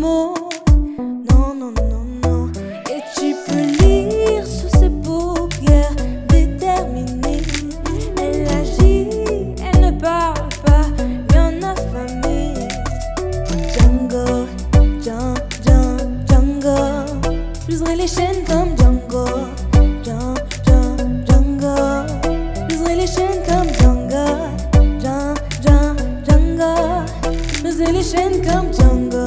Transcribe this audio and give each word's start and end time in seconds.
Non, 0.00 0.32
non, 1.30 1.54
non, 1.54 1.74
non. 2.22 2.50
Et 2.88 3.02
tu 3.14 3.34
peux 3.46 3.84
lire 3.84 4.46
sous 4.46 4.70
ses 4.78 4.88
paupières 4.88 5.94
déterminées. 6.26 7.42
Elle 8.18 8.48
agit, 8.48 9.08
elle 9.62 9.80
ne 9.82 9.90
parle 10.00 10.48
pas, 10.64 10.86
bien 11.28 11.52
affamée. 11.62 12.54
Django, 13.74 14.46
Django, 15.02 15.98
Django. 16.26 16.78
J'userai 17.68 17.96
les 17.96 18.08
chaînes 18.08 18.42
comme 18.46 18.74
Django. 18.78 19.26
Django, 20.02 20.96
Django. 21.26 21.76
J'userai 22.70 22.94
les 22.96 23.06
chaînes 23.06 23.42
comme 23.46 23.68
Django. 23.78 24.24
Django, 24.98 25.76
Django. 26.24 26.72
J'userai 27.62 27.92
les 27.92 28.02
chaînes 28.02 28.40
comme 28.42 28.72
Django. 28.72 29.26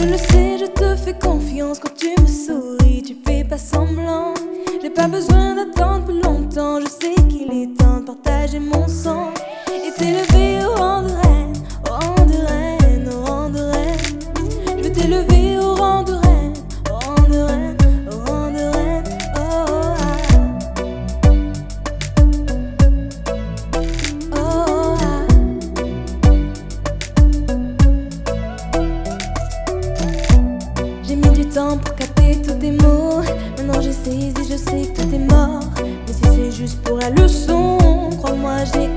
Je 0.00 0.06
le 0.06 0.16
sais, 0.16 0.58
je 0.58 0.66
te 0.66 0.96
fais 0.96 1.12
confiance 1.12 1.78
quand 1.78 1.94
tu 1.94 2.08
me 2.20 2.26
souris, 2.26 3.02
tu 3.02 3.16
fais 3.26 3.44
pas 3.44 3.58
semblant. 3.58 4.34
J'ai 4.82 4.90
pas 4.90 5.08
besoin 5.08 5.54
d'attendre 5.54 6.06
plus 6.06 6.22
longtemps, 6.22 6.80
je 6.80 6.86
sais 6.88 7.14
qu'il 7.28 7.50
est 7.52 7.76
temps 7.76 8.00
de 8.00 8.06
partager 8.06 8.60
mon 8.60 8.88
sang 8.88 9.30
et 9.68 9.92
t'élever 9.98 10.64
au 10.64 10.74
rang 10.74 11.02
de 11.02 11.12
reine, 11.12 11.52
au 11.86 11.92
rang 11.92 12.26
de 12.26 12.38
reine, 12.46 13.08
au 13.12 13.24
rang 13.24 13.50
de 13.50 13.58
reine. 13.58 14.78
Je 14.78 14.82
vais 14.82 14.92
t'élever 14.92 15.39
sais 34.70 34.86
que 34.86 35.02
tout 35.02 35.14
est 35.14 35.18
mort. 35.18 35.64
Mais 35.82 36.12
si 36.12 36.22
c'est 36.22 36.52
juste 36.52 36.82
pour 36.82 36.98
la 36.98 37.10
leçon, 37.10 37.78
crois-moi, 38.18 38.64
j'ai 38.72 38.88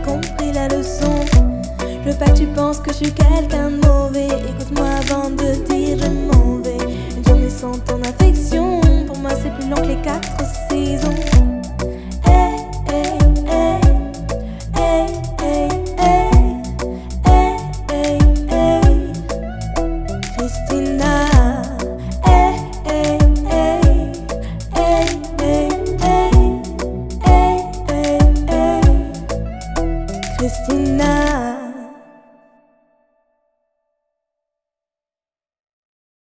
tonight. 30.68 31.23